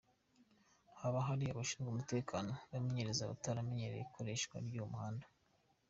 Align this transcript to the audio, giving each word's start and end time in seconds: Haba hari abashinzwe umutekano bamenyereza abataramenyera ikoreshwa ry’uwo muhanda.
Haba 0.99 1.19
hari 1.27 1.45
abashinzwe 1.47 1.87
umutekano 1.91 2.51
bamenyereza 2.71 3.21
abataramenyera 3.23 3.95
ikoreshwa 4.05 4.55
ry’uwo 4.65 4.87
muhanda. 4.93 5.25